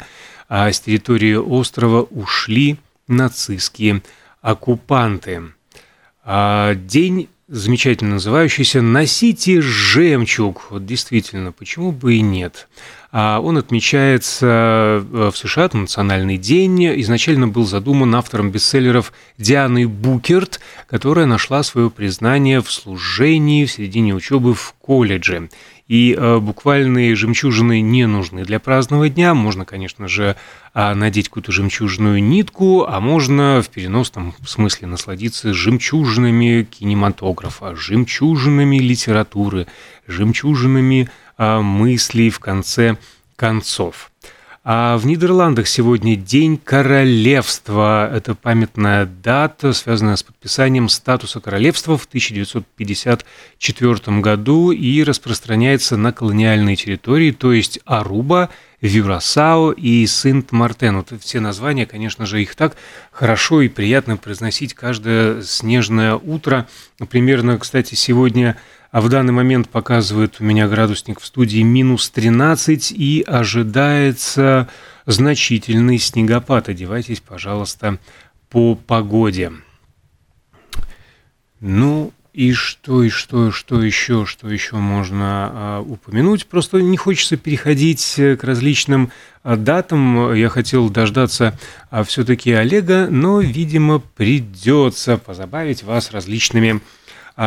а, 0.49 0.69
с 0.69 0.81
территории 0.81 1.35
острова 1.35 2.01
ушли 2.01 2.77
нацистские 3.07 4.01
оккупанты. 4.41 5.43
День 6.25 7.29
замечательно 7.51 8.11
называющийся 8.11 8.81
«Носите 8.81 9.61
жемчуг». 9.61 10.67
Вот 10.69 10.85
действительно, 10.85 11.51
почему 11.51 11.91
бы 11.91 12.15
и 12.15 12.21
нет? 12.21 12.69
А 13.11 13.41
он 13.41 13.57
отмечается 13.57 14.45
э, 15.11 15.29
в 15.31 15.35
США, 15.35 15.65
это 15.65 15.77
национальный 15.77 16.37
день. 16.37 17.01
Изначально 17.01 17.49
был 17.49 17.65
задуман 17.65 18.15
автором 18.15 18.51
бестселлеров 18.51 19.11
Дианы 19.37 19.85
Букерт, 19.85 20.61
которая 20.87 21.25
нашла 21.25 21.61
свое 21.63 21.89
признание 21.89 22.61
в 22.61 22.71
служении 22.71 23.65
в 23.65 23.71
середине 23.71 24.15
учебы 24.15 24.53
в 24.53 24.73
колледже. 24.79 25.49
И 25.91 26.15
э, 26.17 26.37
буквальные 26.37 27.17
жемчужины 27.17 27.81
не 27.81 28.07
нужны 28.07 28.45
для 28.45 28.61
празднования 28.61 29.13
дня. 29.13 29.33
Можно, 29.33 29.65
конечно 29.65 30.07
же, 30.07 30.37
а, 30.73 30.95
надеть 30.95 31.27
какую-то 31.27 31.51
жемчужную 31.51 32.23
нитку, 32.23 32.85
а 32.87 33.01
можно 33.01 33.61
в 33.61 33.67
переносном 33.67 34.33
смысле 34.45 34.87
насладиться 34.87 35.53
жемчужинами 35.53 36.63
кинематографа, 36.63 37.75
жемчужинами 37.75 38.77
литературы, 38.77 39.67
жемчужинами 40.07 41.09
а, 41.37 41.61
мыслей 41.61 42.29
в 42.29 42.39
конце 42.39 42.95
концов. 43.35 44.10
А 44.63 44.95
в 44.97 45.07
Нидерландах 45.07 45.67
сегодня 45.67 46.15
День 46.15 46.55
королевства. 46.55 48.07
Это 48.13 48.35
памятная 48.35 49.07
дата, 49.07 49.73
связанная 49.73 50.15
с 50.15 50.21
подписанием 50.21 50.87
статуса 50.87 51.39
королевства 51.39 51.97
в 51.97 52.05
1954 52.05 54.19
году 54.19 54.69
и 54.69 55.03
распространяется 55.03 55.97
на 55.97 56.13
колониальные 56.13 56.75
территории, 56.75 57.31
то 57.31 57.53
есть 57.53 57.79
Аруба, 57.85 58.51
Вюрасао 58.81 59.71
и 59.71 60.05
Синт-Мартен. 60.05 60.97
Вот 60.97 61.11
все 61.19 61.39
названия, 61.39 61.87
конечно 61.87 62.27
же, 62.27 62.43
их 62.43 62.55
так 62.55 62.77
хорошо 63.11 63.61
и 63.61 63.67
приятно 63.67 64.15
произносить 64.15 64.75
каждое 64.75 65.41
снежное 65.41 66.13
утро. 66.13 66.67
Примерно, 67.09 67.57
кстати, 67.57 67.95
сегодня 67.95 68.57
а 68.91 68.99
в 68.99 69.09
данный 69.09 69.33
момент 69.33 69.69
показывает 69.69 70.37
у 70.39 70.43
меня 70.43 70.67
градусник 70.67 71.19
в 71.19 71.25
студии 71.25 71.61
минус 71.61 72.09
13 72.09 72.91
и 72.91 73.23
ожидается 73.25 74.67
значительный 75.05 75.97
снегопад. 75.97 76.67
Одевайтесь, 76.67 77.21
пожалуйста, 77.21 77.99
по 78.49 78.75
погоде. 78.75 79.53
Ну 81.61 82.11
и 82.33 82.53
что, 82.53 83.03
и 83.03 83.09
что, 83.09 83.51
что 83.51 83.81
еще, 83.81 84.25
что 84.25 84.49
еще 84.49 84.75
можно 84.75 85.51
а, 85.53 85.81
упомянуть? 85.81 86.47
Просто 86.47 86.81
не 86.81 86.97
хочется 86.97 87.37
переходить 87.37 88.15
к 88.17 88.39
различным 88.41 89.11
а, 89.43 89.55
датам. 89.55 90.33
Я 90.33 90.49
хотел 90.49 90.89
дождаться 90.89 91.57
а, 91.89 92.03
все-таки 92.03 92.51
Олега, 92.51 93.07
но, 93.09 93.39
видимо, 93.39 93.99
придется 93.99 95.17
позабавить 95.17 95.83
вас 95.83 96.11
различными 96.11 96.81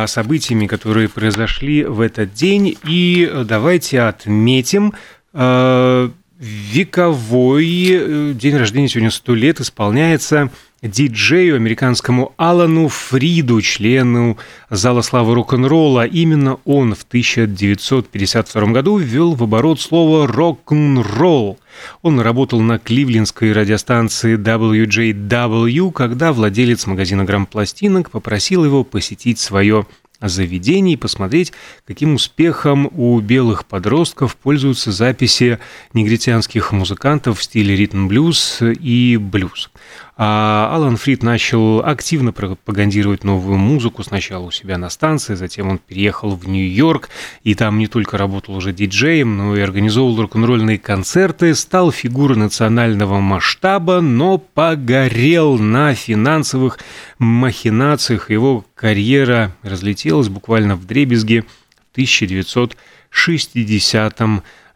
событиями, 0.07 0.67
которые 0.67 1.09
произошли 1.09 1.83
в 1.83 2.01
этот 2.01 2.33
день. 2.33 2.77
И 2.87 3.31
давайте 3.45 4.01
отметим 4.01 4.93
э, 5.33 6.09
вековой 6.39 7.87
э, 7.91 8.33
день 8.33 8.57
рождения 8.57 8.87
сегодня 8.89 9.11
100 9.11 9.35
лет 9.35 9.59
исполняется 9.61 10.49
диджею 10.87 11.55
американскому 11.55 12.33
Алану 12.37 12.87
Фриду, 12.87 13.61
члену 13.61 14.37
Зала 14.69 15.01
славы 15.01 15.35
рок-н-ролла. 15.35 16.05
Именно 16.05 16.59
он 16.65 16.95
в 16.95 17.03
1952 17.03 18.65
году 18.67 18.97
ввел 18.97 19.35
в 19.35 19.43
оборот 19.43 19.81
слово 19.81 20.27
рок-н-ролл. 20.27 21.57
Он 22.01 22.19
работал 22.19 22.61
на 22.61 22.79
кливлендской 22.79 23.51
радиостанции 23.51 24.37
WJW, 24.37 25.91
когда 25.91 26.31
владелец 26.31 26.85
магазина 26.85 27.25
грамм-пластинок 27.25 28.11
попросил 28.11 28.63
его 28.63 28.83
посетить 28.83 29.39
свое 29.39 29.85
заведение 30.21 30.93
и 30.93 30.97
посмотреть, 30.97 31.53
каким 31.85 32.15
успехом 32.15 32.89
у 32.93 33.19
белых 33.19 33.65
подростков 33.65 34.35
пользуются 34.35 34.91
записи 34.91 35.59
негритянских 35.93 36.71
музыкантов 36.71 37.39
в 37.39 37.43
стиле 37.43 37.75
ритм-блюз 37.75 38.59
и 38.61 39.17
блюз. 39.17 39.69
А 40.17 40.73
Алан 40.73 40.95
Фрид 40.95 41.23
начал 41.23 41.85
активно 41.85 42.31
пропагандировать 42.31 43.25
новую 43.25 43.57
музыку 43.57 44.01
сначала 44.01 44.45
у 44.45 44.51
себя 44.51 44.77
на 44.77 44.89
станции, 44.89 45.35
затем 45.35 45.67
он 45.67 45.77
переехал 45.77 46.37
в 46.37 46.47
Нью-Йорк, 46.47 47.09
и 47.43 47.53
там 47.53 47.77
не 47.77 47.87
только 47.87 48.17
работал 48.17 48.55
уже 48.55 48.71
диджеем, 48.71 49.35
но 49.35 49.57
и 49.57 49.59
организовывал 49.59 50.21
рок-н-ролльные 50.21 50.79
концерты, 50.79 51.53
стал 51.53 51.91
фигурой 51.91 52.37
национального 52.37 53.19
масштаба, 53.19 53.99
но 53.99 54.37
погорел 54.37 55.57
на 55.57 55.93
финансовых 55.93 56.79
махинациях. 57.19 58.31
Его 58.31 58.63
карьера 58.73 59.53
разлетелась 59.63 60.29
буквально 60.29 60.77
в 60.77 60.85
дребезги 60.85 61.43
в 61.89 61.91
1960 61.91 64.21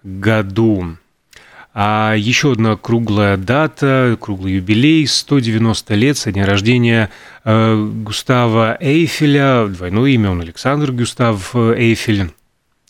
году. 0.03 0.97
А 1.73 2.15
еще 2.15 2.53
одна 2.53 2.75
круглая 2.75 3.37
дата, 3.37 4.17
круглый 4.19 4.53
юбилей, 4.55 5.05
190 5.05 5.95
лет 5.95 6.17
со 6.17 6.31
дня 6.31 6.45
рождения 6.45 7.11
э, 7.43 7.89
Густава 8.03 8.75
Эйфеля, 8.79 9.67
двойное 9.67 10.09
имя, 10.09 10.31
он 10.31 10.41
Александр 10.41 10.91
Густав 10.91 11.55
Эйфель, 11.55 12.31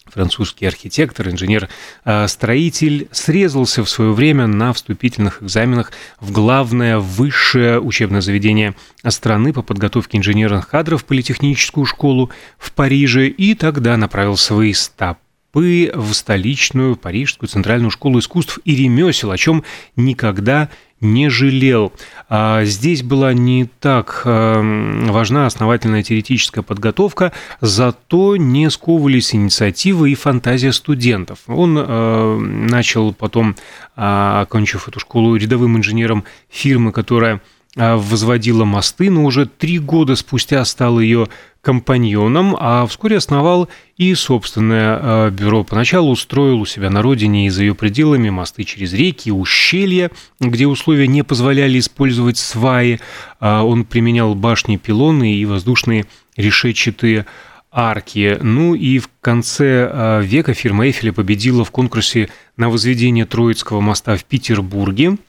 французский 0.10 0.65
архитектор, 0.65 1.30
инженер-строитель, 1.30 3.10
срезался 3.12 3.84
в 3.84 3.89
свое 3.89 4.12
время 4.12 4.48
на 4.48 4.74
вступительных 4.74 5.44
экзаменах 5.44 5.92
в 6.20 6.32
главное 6.32 7.00
высшее 7.00 7.80
учебное 7.82 8.22
заведение 8.22 8.76
страны 9.08 9.54
по 9.54 9.62
подготовке 9.62 10.18
инженерных 10.18 10.70
кадров 10.70 11.06
политехническую 11.06 11.86
школу 11.86 12.32
в 12.58 12.72
Париже 12.72 13.28
и 13.28 13.56
тогда 13.56 13.98
направил 13.98 14.38
свои 14.38 14.74
стопы 14.74 15.20
в 15.54 16.14
столичную 16.14 16.96
Парижскую 16.96 17.50
центральную 17.50 17.92
школу 17.92 18.20
искусств 18.20 18.60
и 18.66 18.76
ремесел, 18.76 19.32
о 19.32 19.38
чем 19.38 19.64
никогда 19.96 20.70
не 21.02 21.30
жалел. 21.30 21.94
А 22.28 22.66
здесь 22.66 23.04
была 23.04 23.34
не 23.34 23.66
так 23.80 24.24
эм, 24.26 25.08
важна 25.12 25.46
основательная 25.46 26.04
теоретическая 26.04 26.62
подготовка, 26.62 27.32
зато 27.62 28.36
не 28.36 28.70
сковывались 28.70 29.34
инициативы 29.34 30.12
и 30.12 30.16
фантазия 30.16 30.74
студентов. 30.74 31.40
Он 31.48 31.78
э, 31.78 32.38
начал 32.40 33.14
потом, 33.14 33.56
а, 33.96 34.42
окончив 34.42 34.88
эту 34.88 35.00
школу, 35.00 35.36
рядовым 35.36 35.78
инженером 35.78 36.26
фирмы, 36.50 36.92
которая 36.92 37.42
возводила 37.76 38.66
мосты, 38.66 39.12
но 39.12 39.24
уже 39.24 39.46
три 39.46 39.78
года 39.78 40.16
спустя 40.16 40.66
стал 40.66 41.00
ее 41.00 41.28
компаньоном, 41.62 42.56
а 42.58 42.86
вскоре 42.88 43.18
основал 43.18 43.68
и 43.98 44.14
собственное 44.16 45.00
а, 45.00 45.30
бюро. 45.30 45.64
Поначалу 45.64 46.12
устроил 46.12 46.62
у 46.62 46.66
себя 46.66 46.90
на 46.90 47.02
родине 47.02 47.48
и 47.48 47.50
за 47.50 47.64
ее 47.64 47.76
пределами 47.76 48.30
мосты 48.30 48.64
через 48.64 48.94
реки, 48.94 49.30
ущелья, 49.30 50.10
где 50.40 50.68
условия 50.68 51.08
не 51.08 51.24
позволяли 51.24 51.80
использовать 51.80 52.38
сваи. 52.38 53.00
А, 53.40 53.64
он 53.64 53.84
применял 53.84 54.36
башни, 54.36 54.78
пилоны 54.78 55.36
и 55.36 55.46
воздушные 55.46 56.06
решетчатые 56.38 57.26
арки. 57.72 58.40
Ну 58.42 58.74
и 58.74 58.98
в 59.00 59.10
конце 59.22 60.22
века 60.24 60.54
фирма 60.54 60.88
Эйфеля 60.88 61.14
победила 61.14 61.64
в 61.64 61.72
конкурсе 61.72 62.30
на 62.58 62.70
возведение 62.70 63.26
Троицкого 63.26 63.80
моста 63.82 64.16
в 64.16 64.24
Петербурге– 64.24 65.18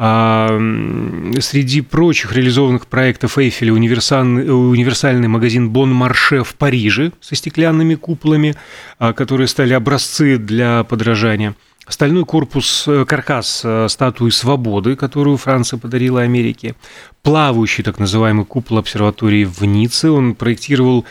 среди 0.00 1.82
прочих 1.82 2.32
реализованных 2.32 2.86
проектов 2.86 3.36
Эйфеля 3.36 3.74
универсальный, 3.74 4.48
универсальный 4.48 5.28
магазин 5.28 5.68
Бон 5.68 5.92
Марше 5.92 6.42
в 6.42 6.54
Париже 6.54 7.12
со 7.20 7.34
стеклянными 7.34 7.96
куполами, 7.96 8.54
а, 8.98 9.12
которые 9.12 9.46
стали 9.46 9.74
образцы 9.74 10.38
для 10.38 10.84
подражания. 10.84 11.54
Стальной 11.86 12.24
корпус, 12.24 12.84
э, 12.86 13.04
каркас 13.04 13.62
э, 13.64 13.88
статуи 13.88 14.30
свободы, 14.30 14.96
которую 14.96 15.36
Франция 15.36 15.78
подарила 15.78 16.22
Америке. 16.22 16.76
Плавающий 17.22 17.82
так 17.82 17.98
называемый 17.98 18.46
купол 18.46 18.78
обсерватории 18.78 19.44
в 19.44 19.62
Ницце. 19.64 20.10
Он 20.10 20.34
проектировал 20.34 21.04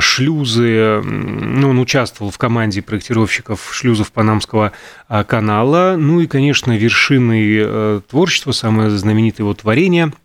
шлюзы, 0.00 1.02
ну, 1.04 1.70
он 1.70 1.78
участвовал 1.78 2.30
в 2.30 2.38
команде 2.38 2.80
проектировщиков 2.80 3.68
шлюзов 3.72 4.10
Панамского 4.10 4.72
а, 5.06 5.24
канала, 5.24 5.96
ну 5.98 6.20
и, 6.20 6.26
конечно, 6.26 6.76
вершиной 6.76 7.56
э, 7.58 8.00
творчества, 8.08 8.52
самое 8.52 8.90
знаменитое 8.90 9.44
его 9.44 9.54
творение– 9.54 10.12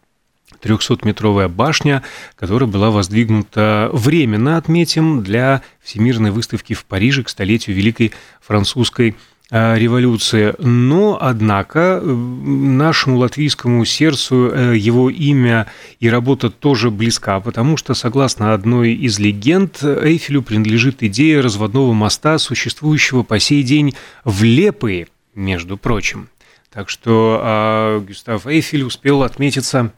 300-метровая 0.65 1.47
башня, 1.47 2.03
которая 2.35 2.69
была 2.69 2.89
воздвигнута 2.89 3.89
временно, 3.93 4.57
отметим, 4.57 5.23
для 5.23 5.61
Всемирной 5.83 6.31
выставки 6.31 6.73
в 6.73 6.85
Париже 6.85 7.23
к 7.23 7.29
столетию 7.29 7.75
Великой 7.75 8.13
Французской 8.41 9.15
революции. 9.55 10.53
Но, 10.59 11.17
однако, 11.19 11.99
э, 12.01 12.05
нашему 12.05 13.17
латвийскому 13.17 13.85
сердцу 13.85 14.51
э, 14.51 14.75
его 14.77 15.09
имя 15.09 15.67
и 15.99 16.09
работа 16.09 16.49
тоже 16.49 16.91
близка, 16.91 17.39
потому 17.39 17.77
что, 17.77 17.93
согласно 17.93 18.53
одной 18.53 18.93
из 18.93 19.19
легенд, 19.19 19.83
Эйфелю 19.83 20.41
принадлежит 20.41 21.03
идея 21.03 21.41
разводного 21.41 21.93
моста, 21.93 22.37
существующего 22.37 23.23
по 23.23 23.39
сей 23.39 23.63
день 23.63 23.95
в 24.23 24.43
Лепые, 24.43 25.07
между 25.35 25.77
прочим. 25.77 26.29
Так 26.73 26.89
что 26.89 27.39
а, 27.41 27.99
Гюстав 28.01 28.47
Эйфель 28.47 28.83
успел 28.83 29.23
отметиться 29.23 29.93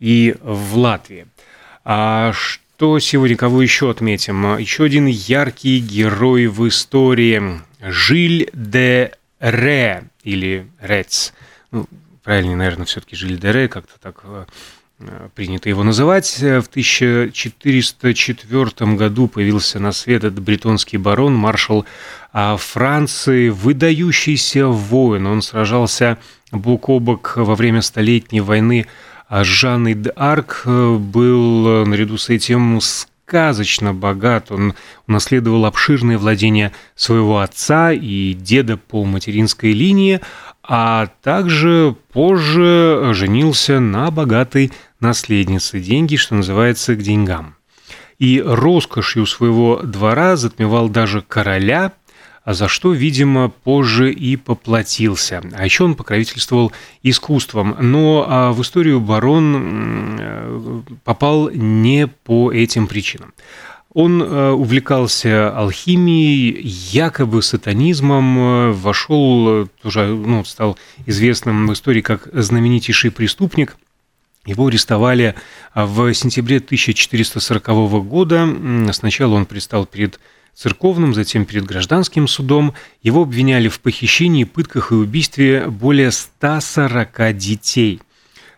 и 0.00 0.34
в 0.42 0.76
Латвии. 0.76 1.26
А 1.84 2.32
что 2.32 2.98
сегодня, 2.98 3.36
кого 3.36 3.62
еще 3.62 3.90
отметим? 3.90 4.58
Еще 4.58 4.84
один 4.84 5.06
яркий 5.06 5.78
герой 5.78 6.48
в 6.48 6.66
истории 6.66 7.60
Жиль 7.86 8.50
де 8.52 9.12
Ре 9.38 10.04
или 10.24 10.66
Рец. 10.80 11.32
Ну, 11.70 11.86
правильнее, 12.22 12.56
наверное, 12.56 12.86
все-таки 12.86 13.16
Жиль 13.16 13.38
де 13.38 13.52
Ре, 13.52 13.68
как-то 13.68 14.00
так 14.00 14.22
э, 14.24 14.46
принято 15.34 15.68
его 15.68 15.84
называть. 15.84 16.38
В 16.40 16.66
1404 16.68 18.96
году 18.96 19.28
появился 19.28 19.78
на 19.78 19.92
свет 19.92 20.24
этот 20.24 20.42
бретонский 20.42 20.96
барон, 20.98 21.34
маршал 21.34 21.84
а, 22.32 22.56
Франции, 22.56 23.50
выдающийся 23.50 24.66
воин. 24.66 25.26
Он 25.26 25.42
сражался 25.42 26.18
бок 26.50 26.88
о 26.88 26.98
бок 26.98 27.34
во 27.36 27.54
время 27.54 27.82
Столетней 27.82 28.40
войны 28.40 28.86
с 29.28 29.44
Жанной 29.44 29.94
д'Арк, 29.94 30.98
был 30.98 31.84
наряду 31.86 32.16
с 32.16 32.30
этим 32.30 32.80
сказочно 33.26 33.92
богат. 33.92 34.52
Он 34.52 34.74
унаследовал 35.08 35.66
обширные 35.66 36.16
владения 36.16 36.72
своего 36.94 37.40
отца 37.40 37.92
и 37.92 38.34
деда 38.34 38.76
по 38.76 39.04
материнской 39.04 39.72
линии, 39.72 40.20
а 40.62 41.08
также 41.22 41.96
позже 42.12 43.10
женился 43.14 43.80
на 43.80 44.12
богатой 44.12 44.70
наследнице. 45.00 45.80
Деньги, 45.80 46.14
что 46.14 46.36
называется, 46.36 46.94
к 46.94 47.02
деньгам. 47.02 47.56
И 48.20 48.40
роскошью 48.40 49.26
своего 49.26 49.80
двора 49.82 50.36
затмевал 50.36 50.88
даже 50.88 51.20
короля– 51.20 51.92
за 52.54 52.68
что, 52.68 52.92
видимо, 52.92 53.48
позже 53.48 54.12
и 54.12 54.36
поплатился. 54.36 55.42
А 55.52 55.64
еще 55.64 55.84
он 55.84 55.96
покровительствовал 55.96 56.72
искусством. 57.02 57.76
Но 57.80 58.24
а, 58.26 58.52
в 58.52 58.62
историю 58.62 59.00
барон 59.00 60.16
э, 60.18 60.80
попал 61.04 61.50
не 61.50 62.06
по 62.06 62.52
этим 62.52 62.86
причинам. 62.86 63.34
Он 63.92 64.22
э, 64.22 64.50
увлекался 64.50 65.50
алхимией, 65.56 66.60
якобы 66.92 67.42
сатанизмом, 67.42 68.38
э, 68.38 68.70
вошел, 68.70 69.66
тоже 69.82 70.06
ну, 70.06 70.44
стал 70.44 70.78
известным 71.04 71.66
в 71.66 71.72
истории 71.72 72.00
как 72.00 72.28
знаменитейший 72.32 73.10
преступник. 73.10 73.76
Его 74.44 74.68
арестовали 74.68 75.34
в 75.74 76.14
сентябре 76.14 76.58
1440 76.58 78.06
года. 78.06 78.48
Сначала 78.92 79.34
он 79.34 79.46
предстал 79.46 79.86
перед 79.86 80.20
церковным, 80.56 81.14
затем 81.14 81.44
перед 81.44 81.64
гражданским 81.64 82.26
судом. 82.26 82.74
Его 83.02 83.22
обвиняли 83.22 83.68
в 83.68 83.80
похищении, 83.80 84.44
пытках 84.44 84.90
и 84.90 84.94
убийстве 84.94 85.66
более 85.68 86.10
140 86.10 87.36
детей. 87.36 88.00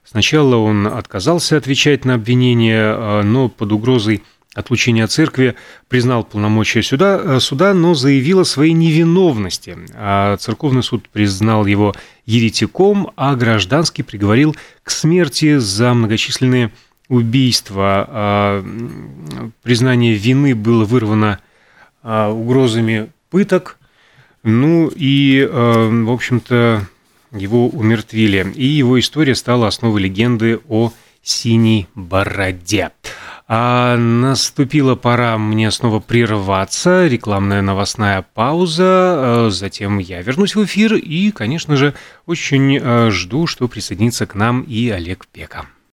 Сначала 0.05 0.57
он 0.57 0.87
отказался 0.87 1.57
отвечать 1.57 2.05
на 2.05 2.15
обвинения, 2.15 2.81
а, 2.83 3.23
но 3.23 3.49
под 3.49 3.73
угрозой 3.73 4.23
отлучения 4.55 5.05
от 5.05 5.11
церкви 5.11 5.55
признал 5.89 6.25
полномочия 6.25 6.83
суда, 6.83 7.21
а, 7.23 7.41
суда, 7.41 7.75
но 7.75 7.95
заявил 7.95 8.41
о 8.41 8.45
своей 8.45 8.73
невиновности. 8.73 9.77
А 9.95 10.37
церковный 10.39 10.83
суд 10.83 11.09
признал 11.09 11.67
его 11.67 11.95
еретиком, 12.25 13.11
а 13.17 13.35
гражданский 13.35 14.03
приговорил 14.03 14.57
к 14.83 14.91
смерти 14.91 15.59
за 15.59 15.93
многочисленные 15.93 16.71
убийства. 17.09 18.07
А, 18.09 18.65
признание 19.63 20.15
вины 20.15 20.55
было 20.55 20.85
вырвано 20.85 21.41
угрозами 22.03 23.11
пыток, 23.31 23.79
ну 24.43 24.91
и, 24.95 25.47
а, 25.51 25.89
в 25.89 26.11
общем-то, 26.11 26.87
его 27.33 27.69
умертвили. 27.69 28.51
И 28.55 28.65
его 28.67 28.99
история 28.99 29.35
стала 29.35 29.67
основой 29.67 30.01
легенды 30.03 30.61
о 30.69 30.93
синей 31.23 31.89
бороде. 31.95 32.91
А 33.51 33.97
наступила 33.97 34.95
пора 34.95 35.39
мне 35.39 35.71
снова 35.71 36.01
прерваться, 36.01 37.07
рекламная 37.07 37.63
новостная 37.63 38.25
пауза, 38.35 38.85
а, 38.85 39.49
затем 39.51 39.99
я 39.99 40.23
вернусь 40.23 40.55
в 40.55 40.65
эфир 40.65 40.95
и, 40.95 41.31
конечно 41.31 41.77
же, 41.77 41.95
очень 42.27 43.11
жду, 43.11 43.47
что 43.47 43.69
присоединится 43.69 44.27
к 44.27 44.35
нам 44.35 44.63
и 44.63 44.89
Олег 44.91 45.27
Пека. 45.27 45.67